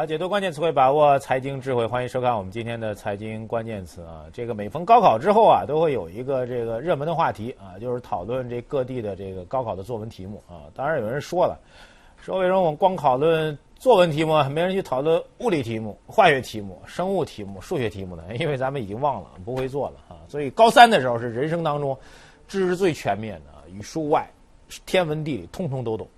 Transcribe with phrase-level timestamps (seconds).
[0.00, 4.24] 好，解读关键词汇，把握财经智慧，欢迎收看我们今天的财经关键词啊。
[4.32, 10.72] 这个每逢高考之后啊，都会有一个这个热门的话题啊，就是讨论这各地的这个高考的作文题目啊。
[10.74, 11.60] 当然有人说了，
[12.16, 18.22] 说为什么我们光讨论作文题目，没人去讨论物理题目、化学题目、生物题目、数学题目呢？
[18.38, 20.16] 因为咱们已经忘了，不会做了啊。
[20.28, 21.94] 所以高三的时候是人生当中
[22.48, 24.26] 知识最全面的，语数外、
[24.86, 26.08] 天文地理通通都懂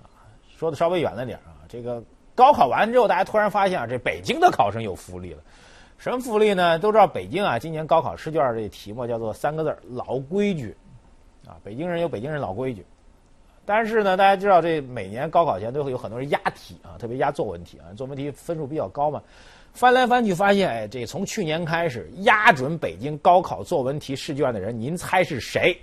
[0.00, 0.30] 啊。
[0.56, 2.00] 说的稍微远了点啊，这个。
[2.34, 5.42] 高考完之后，大家突然发现啊，这北京的考生有福利了。
[5.98, 6.78] 什么福利呢？
[6.78, 10.76] 都知道北京啊，今年高考试卷这题目叫做三个字老规矩”，
[11.46, 12.84] 啊，北京人有北京人老规矩。
[13.64, 19.22] 但是呢，大家知道这每年高考前都会有很多人押题啊，特别押作文题啊，作文题分数比较高嘛。
[19.72, 25.78] 翻来翻去发现，哎，这从去年开始押准北京高考作文题试卷的人，您猜是谁？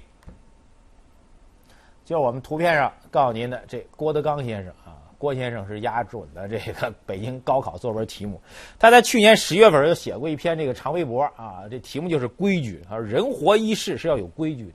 [2.03, 4.99] 就我们图片上告诉您的这郭德纲先生啊。
[5.19, 8.41] 郭先生是押准的这个北京高考作文题目，
[8.79, 12.81] 他在去年十月份就写过一篇这个长微博啊，这题目就是规矩。
[12.89, 14.73] 他说人活一世是要有规矩的，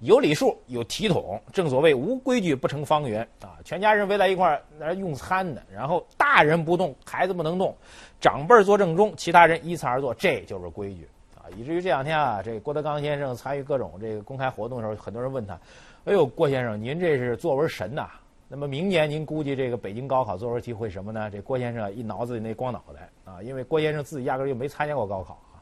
[0.00, 1.40] 有礼数，有体统。
[1.54, 3.56] 正所谓无规矩不成方圆啊！
[3.64, 7.74] 全家人围在一块儿来用餐的，然后大人不动，孩子不能动，
[8.20, 11.48] 长辈坐正中，其他人依次而坐，这就是规矩啊！
[11.56, 15.58] 以至于这两天啊，这郭德纲先生参与各种这个公开活动的时候，很多人问他
[16.04, 18.06] ：“哎呦，郭先生，您这是作文神呐！”
[18.50, 21.30] 那么明年您估计这个北京高考作文题会什么呢？
[21.30, 25.60] 这郭先生一挠自己那光脑袋啊，因为郭先生自己压根儿就没参加过高考啊。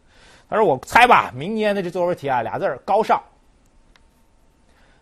[0.49, 3.21] 他说：“我猜吧，明年的这作文题啊，俩字儿高尚。”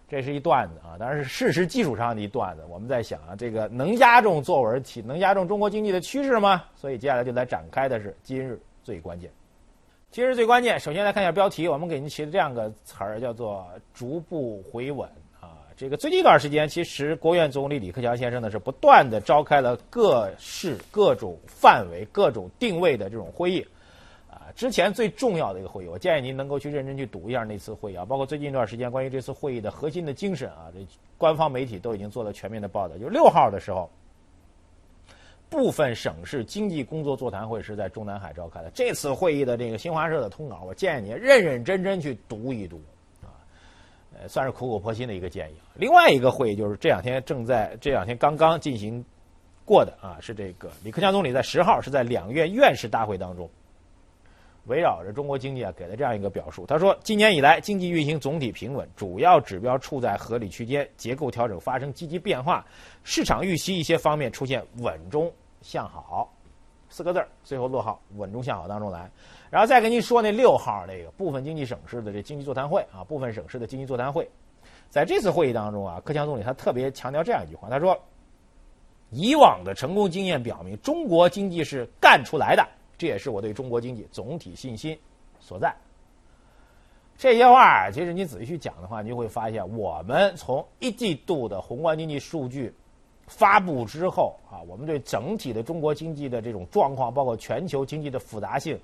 [0.08, 2.64] 这是一段子啊，当然是事实基础上的一段子。
[2.70, 6.64] 我们在想啊，这个能压中作文题，能压中中国经济的趋势吗？
[6.74, 9.30] 所以接下来就来展开的是今日最关键。
[10.10, 15.06] 今日最关键，首先来看一下标题，我们给您起的这样个词儿叫做“逐步回稳”。
[15.76, 23.66] 这个最近一段时间，其实国务院总理李克强先生呢是不断的召开了各式各种范围、各种定位的这种会议，
[24.30, 30.78] 啊，之前最重要的一个会议，我建议您能够去认真去读一下那次会议啊，包括最近一段时间关于这次会议的核心的精神啊，这
[31.18, 32.96] 官方媒体都已经做了全面的报道。
[32.96, 33.90] 就六号的时候，
[35.50, 42.80] 部分省市经济工作座谈会是在中南海召开的，这次会议的这个新华社的通稿，我建议您认认真真去读一读。
[44.28, 45.54] 算是苦口婆心的一个建议。
[45.74, 49.04] 另外一个会议就是这两天正在这两天刚刚进行
[49.64, 53.48] 过的啊，是这个李克强总理在十号是在两院院士大会当中，
[54.66, 56.66] 围绕着中国经济啊给了这样一个表述。
[56.66, 62.64] 他说，今年以来经济运行总体平稳，主要指标处在合理区间，结构调整发生积极变化，
[63.02, 65.32] 市场预期一些方面出现稳中
[65.62, 66.30] 向好。
[66.94, 69.10] 四个字儿，最后落号稳中向好当中来，
[69.50, 74.30] 然后再跟您说那六号那个部分经济省市的这经济座谈会啊，部分省市的经济座谈会，
[74.90, 78.00] 在这次会议当中啊，克强总理他特别强调这样一句话，他说，
[79.10, 82.64] 以往的成功经验表明，中国经济是干出来的，
[82.96, 84.96] 这也是我对中国经济总体信心
[85.40, 85.74] 所在。
[87.18, 92.72] 这些话其实你仔细去讲的话，你就会发现，我们从一季度的宏观经济数据。
[93.26, 98.78] 发布之后啊，我们对整体的中国经济的这种状况，包括全球经济的复杂性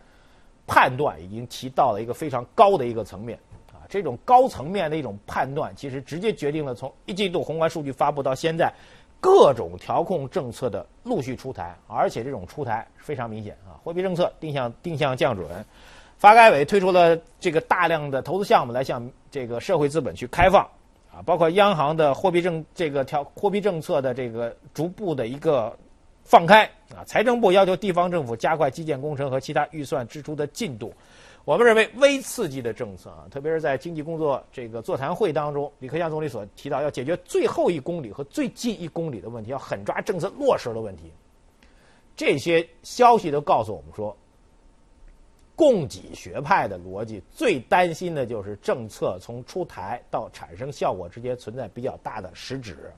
[0.67, 3.39] 判断，已经提到了一个非常高的一个层面
[3.73, 3.85] 啊。
[3.89, 8.73] 这种高层面的一种判断，其实直接决定了从一季度宏观数据发布到现在，
[9.21, 13.77] 各种调控政策的陆续出台，而且这种出台非常明显啊。
[13.83, 15.47] 货币政策定向定向降准，
[16.17, 20.67] 发改委推出了这个大量的投资项目来向这个社会资本去开放。
[21.13, 25.77] 啊，包括央行的货币政这个调货币政策的这个逐步的一个
[26.23, 30.95] 放开啊，财政部要求地方政府加快基建工程和其他预算支出的进度。
[31.45, 41.11] 我们认为微刺激的政策啊，特别是在经济工作这个座谈会当中，李克强总理所提到要解决最后一公里和最近一公里的问题，要狠抓政策落实的问题。
[42.15, 44.17] 这些消息都告诉我们说。
[45.61, 52.91] 供给学派的逻辑最担心的就是政策从出台到产生效果之间存在比较大的实质，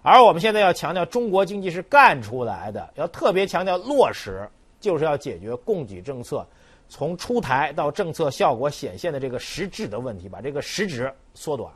[0.00, 4.48] 而我们现在要强调中国经济是干出来的，要特别强调落实，
[4.80, 6.46] 就是要解决供给政策
[6.88, 11.70] 从出台到政策效果显现的这个实质的问题，把这个实质缩短。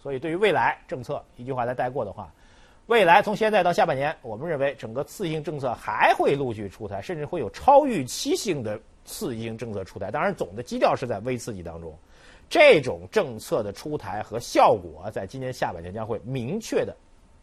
[0.00, 2.32] 所以，对于未来政策，一句话来带过的话，
[2.86, 8.80] 未来从现在到下半年，我们认为整个次性政策还会陆续出台，甚至会有超预期性的。
[9.04, 11.96] 刺激性政策出台，当然总的基调是在微刺激当中。
[12.48, 16.94] 这种政策的出台和效果，在今年下半年将会明确的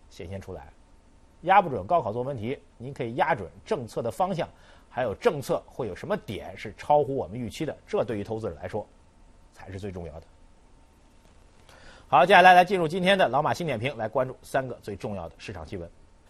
[0.09, 0.71] 显现出来。
[1.41, 4.47] 压不准高考作文题，您可以压准政策的方向，
[4.89, 8.87] 还有政策会有什么点是超乎我们预期的，这对于投资者来说
[9.51, 10.27] 才是最重要的。
[12.07, 15.89] 好，接下来来进入今天的老马新点评，来关注三个最重要的市场新闻。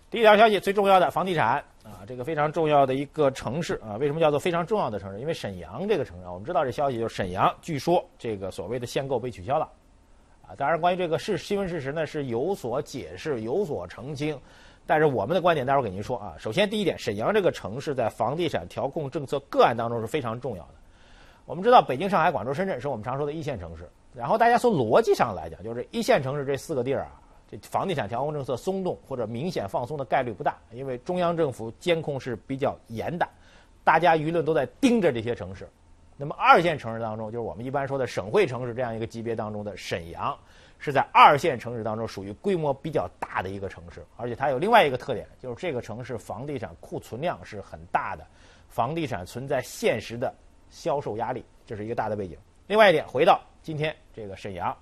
[0.10, 3.98] 第一条消息，最重要的房地产啊，这个非常重要的一个城市啊。
[3.98, 5.20] 为什么叫做非常重要的城市？
[5.20, 9.68] 因为沈阳这个城市，我们知道这消息就是沈阳，据说这个所谓的限购被取消了
[10.44, 10.54] 啊。
[10.56, 14.40] 当然，关于这个事新闻事实呢是有所解释、有所澄清，
[14.86, 16.36] 但是我们的观点待会儿给您说啊。
[16.38, 20.76] 首先，第一点，沈阳这个城市在房地产调控政策个案当中是非常重要的。
[21.46, 23.90] 我们知道，北京、上海、广州、深圳是我们常说的一线城市。
[24.14, 27.21] 然后大家从逻辑上来讲，就是一线城市这四个地儿啊，
[27.52, 33.28] 这房地产调控政策松动或者明显放松的概率不大，因为中央政府监控是比较严的，
[33.84, 35.70] 大家舆论都在盯着这些城市。
[36.16, 40.38] 那么二线城市当中，就是我们一般说的省会城市这样一个级别当中的沈阳，
[40.78, 48.26] 是在二线城市当中属于规模比较大的一个城市，而且它有另外一个特点，就是这个城市房地产库存量是很大的，
[48.70, 50.34] 房地产存在现实的
[50.70, 52.38] 销售压力，这是一个大的背景。
[52.68, 53.42] 另外一点，回到。
[53.64, 54.76] 今天这个沈阳，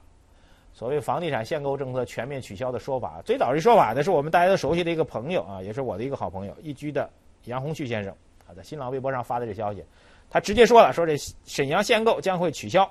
[0.80, 7.10] 所谓房地产限购政策全面取消的说法，最早这说法呢，是我们大家都熟悉的一个朋友啊，也是我的一个好朋友，易居的
[7.48, 8.16] 杨红旭先生
[8.48, 9.84] 啊，在新浪微博上发的这消息，
[10.30, 12.90] 他直接说了，说这沈阳限购将会取消。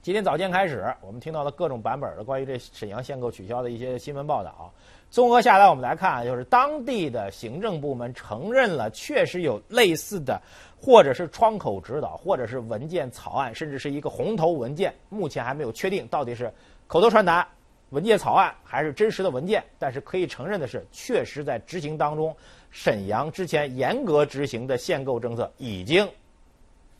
[0.00, 4.72] 今天早间开始，我们听到了各种版本的关于这沈阳限购取消的一些新闻报道。
[5.10, 10.40] 综合下来，我们来看，就是当地的行政部门承认了，确实有类似的，
[10.80, 16.52] 或者是窗口指导，或者是文件草案，甚至是一个红头文件，目前还没有确定到底是
[16.86, 17.46] 口头传达、
[17.90, 19.64] 文件草案还是真实的文件。
[19.80, 22.34] 但是可以承认的是，确实在执行当中，
[22.70, 26.08] 沈阳之前严格执行的限购政策已经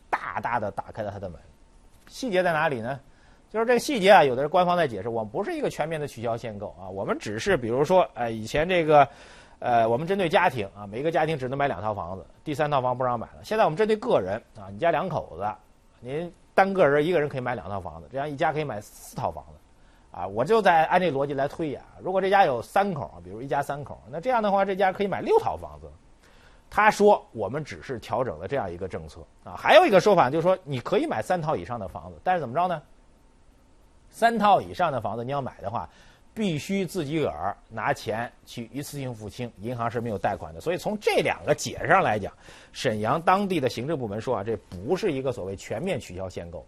[0.09, 1.39] 大大的打开了它的门。
[2.09, 2.99] 细节在哪里呢？
[3.49, 9.07] 就是这个细节啊，有的是官方在解释，我们不是一个全面的取消限购啊，我们只是比如说，呃，以前这个，
[9.57, 13.43] 呃，我们针对家庭啊，每个家庭只能买两套房子，第三套房不让买了。
[13.43, 15.47] 现在我们针对个人啊，你家两口子，
[15.99, 19.57] 您单个人一个人可以买两套房子，这样一家可以买四套房子，
[20.11, 25.87] 啊，我就在按这逻辑来推演，如果这家有三口，比如一家三口，那这样的话，这家可以买六套房子。
[26.69, 32.81] 他说我们只是调整了这样一个政策啊，还有一个说法就是说你可以买三套以上的房子，但是怎么着呢？
[34.11, 35.89] 三套以上的房子，你要买的话，
[36.33, 40.61] 必须自己个儿拿钱去一次性付清，银行是没有贷款的。
[40.61, 42.31] 所以从这两个解释上来讲，
[42.71, 46.65] 沈阳当地的行政部门说啊，这不是一个所谓全面取消限购，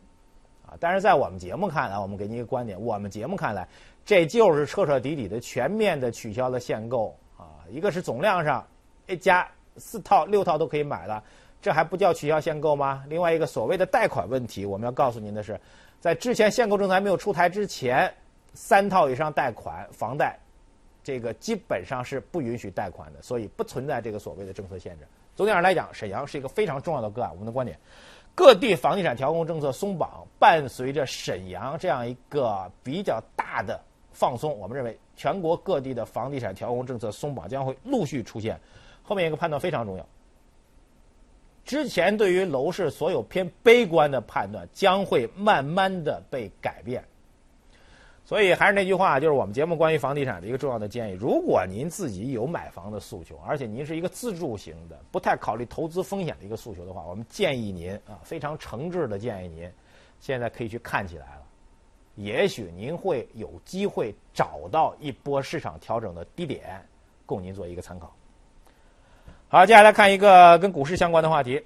[0.65, 3.67] 啊，但是在我们节目看来，我们给您一个观点，我们节目看来，
[4.05, 7.65] 这就是彻彻底底的全面的取消了限购啊。
[7.69, 8.65] 一个是总量上，
[9.07, 9.47] 一家
[9.77, 11.23] 四套六套都可以买了，
[11.61, 13.03] 这还不叫取消限购吗？
[13.07, 15.59] 另外一个所谓的贷款问题，我们要告诉您的是。
[15.99, 18.11] 在之前限购政策还没有出台之前，
[18.55, 20.35] 三套以上贷款房贷，
[21.03, 25.05] 这个基本上是不允许贷款的，所以不存在这个所谓的政策限制。
[25.35, 27.29] 总体上来讲，沈阳是一个非常重要的个案。
[27.31, 27.77] 我们的观点，
[28.33, 33.79] 各地房地产调控政策松绑，伴随着沈阳这样一个比较大的
[34.11, 38.59] 放松，我们认为全国各地的房地产调控政策松绑将会陆续出现。
[39.03, 40.05] 后面一个判断非常重要。
[41.63, 47.03] 之前对于楼市所有偏悲观的判断将会慢慢的被改变，
[48.25, 59.71] 所以还是那句话，就是我们节目关于房地产的一个重要的建议：如果您自己有买房的诉求，而且您是一个自住型的，不太考虑投资风险的一个诉求的话，我们建议您啊，非常诚挚的建议您，
[60.19, 61.43] 现在可以去看起来了，
[62.15, 66.83] 也许您会有机会找到一波市场调整的低点，
[67.25, 68.11] 供您做一个参考。
[69.53, 71.61] 好，接下来看一个跟股市相关的话题。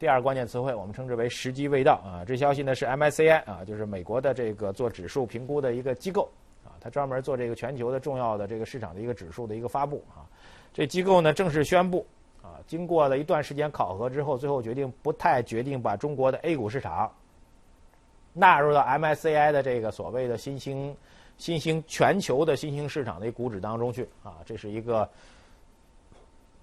[0.00, 2.24] 第二关键词汇，我们称之为时机未到啊。
[2.26, 6.28] 这消息呢是 MSCI 啊，就是美国的这个做指数评估的一个机构
[6.64, 10.26] 啊，它专门做这个全球的重要的这个市场的一个指数的一个发布啊。
[10.72, 12.04] 这机构呢正式宣布
[12.42, 17.08] 啊，经过了一段时间考核之后，最后决定不太决定把中国的 A 股市场
[18.32, 20.92] 纳入到 MSCI 的这个所谓的新兴
[21.38, 24.38] 新兴全球的新兴市场的股指当中去啊。
[24.44, 25.08] 这是一个。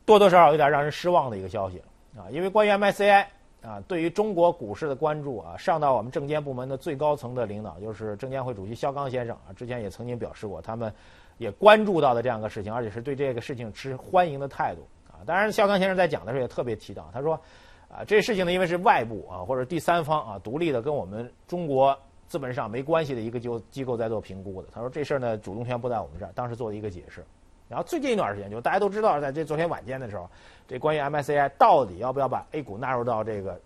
[0.06, 1.82] 多多少少有点让人失望的一个消息
[2.18, 3.26] 啊，因为关于 MSCI
[3.62, 10.92] 啊，对于中国股市的关注啊，上到我们证监部门的最高层的领导，就是证监会主席肖钢先生啊，之前也曾经表示过，他们
[11.38, 15.22] 也关注到的这样一个事情，而且是对这个事情持欢迎的态度啊。
[15.26, 17.40] 当然，肖钢先生在讲的时候也特别提到，他说
[17.88, 21.96] 啊，这事情呢，因为是外部啊或者第三方啊独立的，跟我们中国
[22.28, 24.68] 资本市场没关系的一个就机构在做评估的。
[24.74, 27.24] 他说这事儿呢，主动权不在我们这儿，当时做了一个解释。
[27.72, 30.30] 然后最近一段时间，就大家都知道，在这昨天晚间的时候，
[30.68, 33.58] 这关于 MSCI 到底要不要把 A 股纳入到这个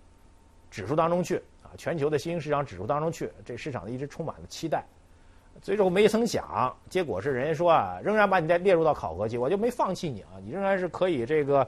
[0.70, 1.74] 指数当中去啊？
[1.76, 4.86] 全球的新兴市场指数当中去，这市场呢一直充满了期待。
[5.60, 11.68] 最终没曾想，结果是人家说啊，仍然把你再列入到考核期，我就没放弃你啊，你仍然是可以这个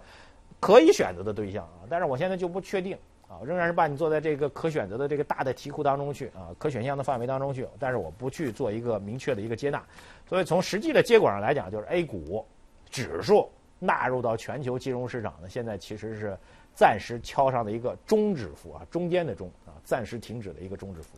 [0.60, 1.90] 可以选择的对象啊。
[1.90, 2.96] 但是我现在就不确定。
[3.28, 9.84] 啊，仍然是把你做在这个可选择的这个大的题库当中去啊，可选项的范围当中去，但是我不去做一个明确的一个接纳。
[10.28, 12.46] 所以从实际的结果上来讲，就是 A 股
[12.90, 16.38] 指数纳入到全球金融市场呢，现在其实是
[16.74, 21.18] 暂时敲上的一个终止符啊，中间的中啊，暂时停止的一个终止符。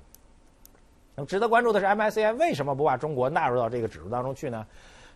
[1.16, 4.66] 那么值得关注的是，MSCI 为什么不把中国纳入到这个指数当中去呢？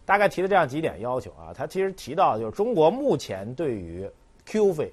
[0.05, 4.05] 大概提了这样几点要求啊，他其实提到就是中国目前对于
[4.45, 4.91] Q 费，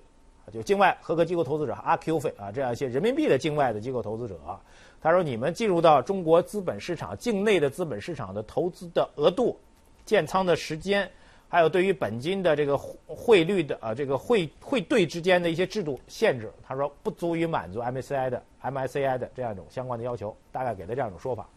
[0.50, 4.38] 就境外合格机构投资者阿 Q 费啊这样一些人民币的境外的机构投资者，
[5.00, 9.58] 他说你们进入到中国资本市场境内的资本市场的投资的额度、
[10.04, 11.10] 建仓的时间，
[11.48, 21.48] 还有对于本金的这个汇率的啊这个汇汇兑之间的一些制度限制，他说不足以满足 MSCI 的 MSCI 的这样一种相关的要求，大概给了这样一种说法。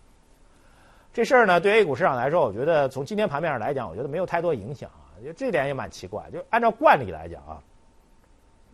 [1.12, 5.13] 这事儿呢，对 A 股市场来说，我觉得从今天盘面上来讲，我觉得没有太多影响啊。
[5.23, 6.27] 就这点也蛮奇怪。
[6.33, 7.62] 就按照惯例来讲啊，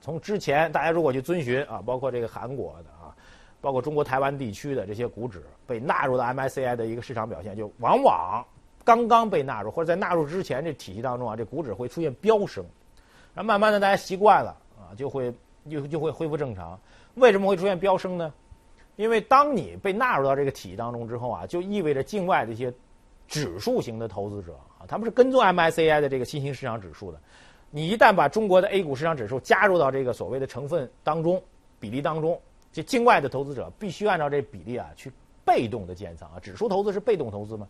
[0.01, 3.15] 从之前大家如果去遵循啊，包括这个韩国的啊，
[3.62, 8.46] 包括中国台湾地区的这些股指被纳入到 MSCI 的一个市场表现，就往往
[8.84, 12.63] 刚刚被纳入或者在纳入之前这体系当中啊，这股指会出现飙升，
[13.34, 15.34] 然后慢慢的大家习惯了啊，就会
[15.70, 16.79] 就就会恢复正常。
[17.15, 18.34] 为什么会出现飙升呢？
[18.96, 22.74] 因为当你被纳入到这个体系当中之后啊，就意味着境外的一些
[23.27, 27.20] 指数型的投资者啊，他们是跟踪 MSCI 的这个新兴市场指数的。
[27.71, 31.41] 你一旦把中国的 A 股市场指数加入到这个所谓的成分当中、
[31.79, 32.39] 比例当中，
[32.71, 35.11] 这境外的投资者必须按照这比例啊去
[35.45, 36.39] 被动的建仓啊。
[36.39, 37.67] 指数投资是被动投资嘛，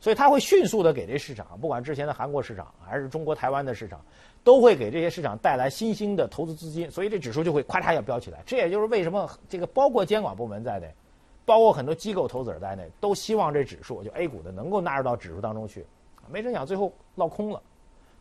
[0.00, 4.00] 所以它会迅速的给这市场，不管之前的韩国市场还是中国台湾的市场。
[4.44, 8.42] 都会给这些市场带来新兴的投资资金，所以这指数就会咔嚓要飙起来。
[8.44, 10.92] 这也就是为什么这个包括监管部门在内，
[11.44, 15.86] 包括很多机构投资者在内，都希望这指数就 A 股的能够纳入到指数当中去。
[16.28, 17.62] 没成想最后落空了。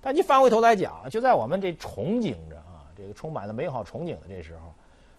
[0.01, 4.73] 但你翻回头来讲，就在我们这憧憬着啊，这个充满了美好憧憬的这时候，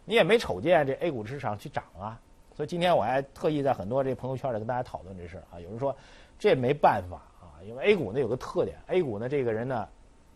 [0.05, 2.21] 你也没瞅见这 A 股市场去涨啊。
[2.57, 5.61] 所以今天我还特意在很多这朋友圈里跟大家讨论这事啊。
[5.61, 5.97] 有人说
[6.39, 9.89] 这没办法啊，因为 A 股呢有个特点，A 股呢这个人呢。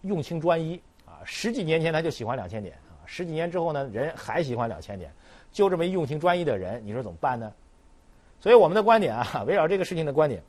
[0.03, 5.11] 用情专一啊，十几年前他就喜欢两千点啊，十几年之后呢，人还喜欢两千点，
[5.50, 7.53] 就这么用情专一的人，你说怎么办呢？
[8.38, 10.41] 所以我们的观点啊，围绕这个事情的观点。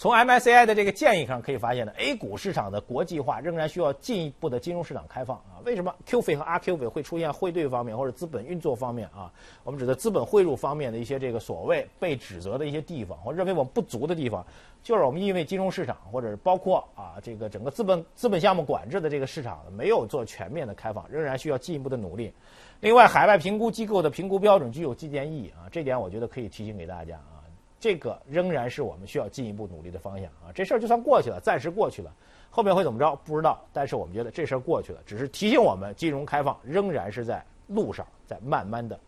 [0.00, 5.60] 从 MSCI 的这个建议上可以发现呢，A 股市场的国际化仍然需要进一步的金融市场开放啊。
[5.66, 9.30] 为什么 Q 费和 RQ 费会出现汇兑方面或者资本运作方面啊？
[9.62, 14.42] 我们指的资本汇入方面的一些这个所谓被指责的一些地方，或认为我们不足的地方，
[14.82, 22.32] 就是我们因为金融市场或者是包括啊这个整个资本资本项目管制的这个市场没有做全面的开放，仍然需要进一步的努力。
[22.80, 27.39] 另外，海外评估机构的评估标准具有借鉴意义啊，这点我觉得可以提醒给大家啊。
[27.80, 30.52] 这个仍然是我们需要进一步努力的方向啊！
[30.54, 32.12] 这事儿就算过去了，暂时过去了，
[32.50, 33.58] 后面会怎么着不知道。
[33.72, 39.00] 但是我们觉得这事儿过去了，只是提醒我们，金融开放仍然是在路上，在慢慢的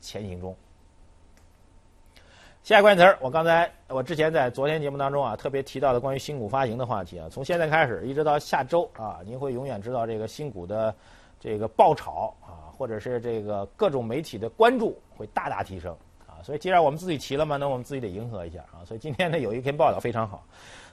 [0.00, 0.52] 前行中。
[2.64, 10.92] 下一关键词儿，我刚才我之前在昨天节目当中啊，特别提到的关于新股发行的话题啊，从现在开始一直到下周啊，您会永远知道这个新股的
[11.38, 15.96] 这个爆炒啊，或者是这个各种媒体的关注会大大提升。
[16.42, 18.84] 所以，既然我们自己提了嘛，那我们自己得迎合一下啊。
[18.84, 20.44] 所以今天呢，有一篇报道非常好，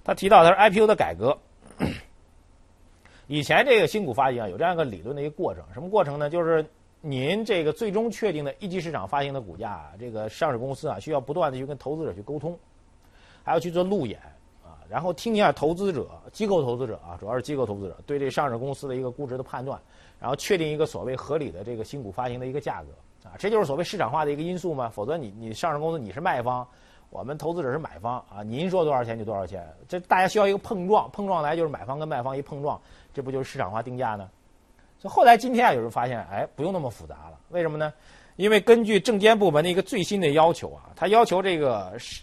[0.04, 1.38] 他提到他说 IPO 的改革。
[3.28, 6.30] 以前这个新股发行啊，有这样一个理论的一个过程，什么过程呢？
[6.30, 6.64] 就是
[7.02, 12.58] 您这个最终确定的一级市场发行的股价，这个上市公司啊，需要不断的去跟投资者去沟通，
[13.44, 14.20] 还要去做路演
[14.64, 19.80] 啊，然后听一下投资者、机构投资者啊，主要是机构投资者对这上市公司的一个估值的判断，
[20.20, 22.90] 然后确定一个所谓合理的这个新股发行的一个价格。
[23.25, 26.65] 啊，这就是所谓市场化的一个因素嘛，否则你你上市公司你是卖方，
[27.10, 32.79] 我们投资者是买方啊，您说多少钱就多少钱，这大家需要一个碰撞，碰撞来就是买方跟卖方一碰撞，
[33.13, 34.29] 这不就是市场化定价呢？
[35.00, 37.91] 所以后来今天啊，有人发现，哎，不用那么复杂了，为什么呢？
[38.38, 42.22] 因为根据证监部门的一个最新的要求啊，他要求这个是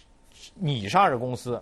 [0.53, 1.61] 你上市公司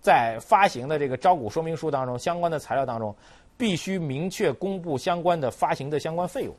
[0.00, 3.14] 在发行的这个招股说明书当中相关的材料当中，
[3.56, 6.54] 必须明确公布相关的发行的相关费用。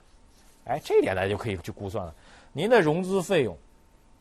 [0.69, 2.13] 哎，这一点大家就可以去估算了。
[2.53, 3.57] 您的融资费用，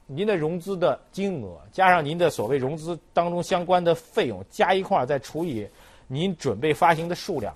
[0.07, 5.69] 您的融资的金额，加上您的所谓融资当中相关的费用，加一块儿再除以
[6.07, 7.55] 您准备发行的数量，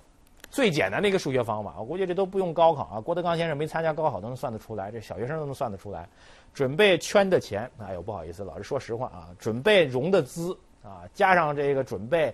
[0.51, 3.01] 最简单的一个数学方法，我估计这都不用高考啊。
[3.01, 6.07] 郭德纲先生没参加高考都能算得出来，这小学生都能算得出来。
[6.53, 12.31] 准备圈的钱，哎呦不好意思，老师说实话啊，准备融的资啊，加上这个准备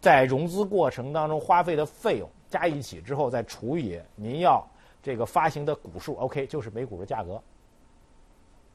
[0.00, 4.64] 在融资过程当中花费的费用，加一起之后再除以您要。
[5.04, 7.38] 这个发行的股数，OK，就是每股的价格。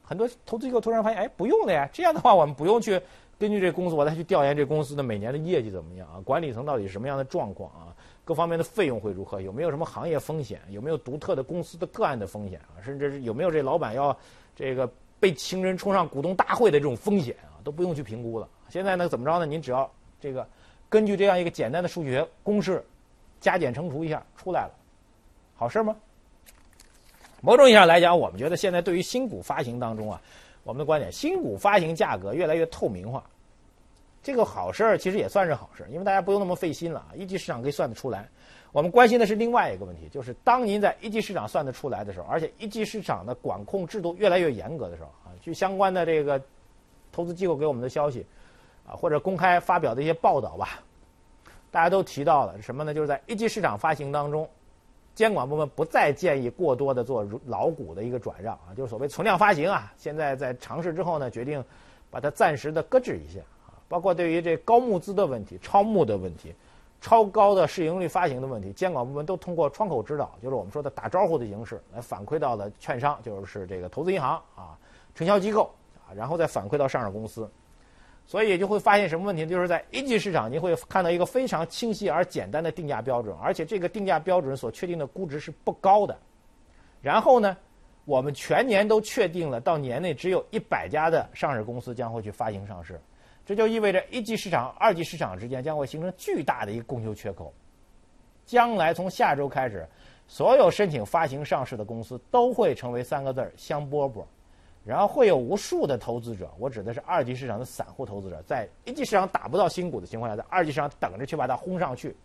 [0.00, 1.88] 很多投资机构突然发现，哎，不用了呀！
[1.92, 3.00] 这样的话，我们不用去
[3.36, 6.22] 根据这公司，我再去调研这公司的每年的业绩怎么样啊？
[6.24, 7.90] 管理层到底是什么样的状况啊？
[8.24, 9.40] 各方面的费用会如何？
[9.40, 10.60] 有没有什么行业风险？
[10.68, 12.78] 有没有独特的公司的个案的风险啊？
[12.80, 14.16] 甚至是有没有这老板要
[14.54, 17.58] 这个被情人冲上股东大会的这种风险啊？
[17.64, 18.48] 都不用去评估了。
[18.68, 19.46] 现在呢，怎么着呢？
[19.46, 20.46] 您只要这个
[20.88, 22.84] 根据这样一个简单的数学公式。
[23.40, 24.72] 加减乘除一下出来了，
[25.54, 25.96] 好事吗？
[27.42, 30.20] 某种意义上来讲，我们觉得现在对于新股发行当中啊，
[30.62, 33.24] 我们的观点，新股发行价格越来越透明化，
[34.22, 38.28] 这个好事儿其实也算是好事，因为大家不用那么费心了，一级市场可以算得出来。
[38.72, 46.40] 我们关心的是另外一个问题，就是当您在一级市场算得出来的时候，而且一级市场的管控制度越来越严格的时候啊，据相关的这个
[47.10, 48.24] 投资机构给我们的消息
[48.86, 50.80] 啊，或者公开发表的一些报道吧，
[51.70, 52.92] 大家都提到了什么呢？
[52.92, 54.46] 就是在一级市场发行当中。
[55.14, 59.92] 监管部门不再建议过多的做老股的一个转让啊，就是所谓存量发行啊。
[59.96, 61.62] 现在在尝试之后呢，决定
[62.10, 63.74] 把它暂时的搁置一下啊。
[63.88, 66.54] 包括对于这高募资的问题、超募的问题、
[67.00, 74.78] 超高的市盈率发行的问题，监管部门都通过窗口指导，就是我们说的打招呼的形式来反馈到了券商，就是这个投资银行啊、
[75.14, 75.70] 承销机构
[76.06, 77.50] 啊，然后再反馈到上市公司。
[78.30, 79.44] 所以就会发现什么问题？
[79.44, 86.16] 就是在一级市场，你会看到一个非常清晰而简单的定价标准，而且这个定价标准所确定的估值是不高的。
[87.02, 87.56] 然后呢，
[88.04, 93.00] 我们全年都确定了，到年内只有一百家的上市公司将会去发行上市，
[93.44, 97.52] 这就意味着一级市场、二级市场之间将会形成巨大的一个供求缺口。
[98.44, 99.84] 将来从下周开始，
[100.28, 104.24] 所有申请发行上市的公司都会成为三个字儿“香饽饽”。
[104.82, 112.16] 然后会有无数的投资者，我指的是二级市场的散户投资者，在一级市场打不到新股的情况下，在二级市场等着去把它轰上去，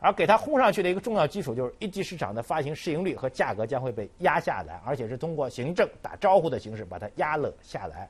[0.00, 8.08] 而给它轰上去的一个重要基础就是一级市场的发行市盈率和价格将会被压下来，而且是通过行政打招呼的形式把它压了下来。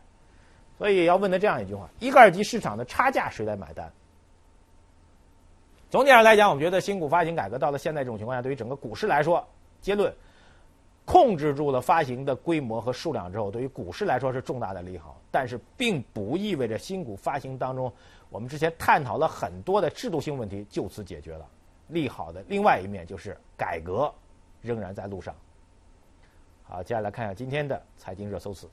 [0.79, 3.91] 所以要问的这样一句话：一个二级市场的差价谁来买单？
[5.91, 9.45] 总体上来讲，我们觉得新股发行改革到了现在这种情况下，对于整个股市来说，
[9.81, 10.15] 结论。
[11.05, 17.93] 控制住了发行的规模和数量之后，对于股市来说是重大的利好，但是并不意味着新股发行当中
[18.31, 21.47] 我们之前探讨了很多的制度性问题就此解决了。
[21.89, 24.13] 利好的另外一面就是改革
[24.63, 25.35] 仍然在路上。
[26.63, 28.67] 好，接下来看一下今天的财经热搜词。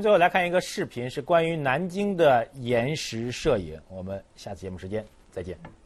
[0.00, 3.80] 最后来看一个视频，是关于南京的延时摄影。
[3.88, 5.79] 我们下次节目时间再见。